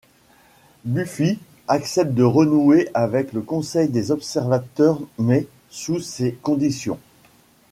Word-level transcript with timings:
Buffy 0.83 1.37
accepte 1.67 2.15
de 2.15 2.23
renouer 2.23 2.89
avec 2.95 3.33
le 3.33 3.41
Conseil 3.41 3.87
des 3.87 4.09
Observateurs 4.09 4.99
mais 5.19 5.45
sous 5.69 5.99
ses 5.99 6.33
conditions. 6.33 6.97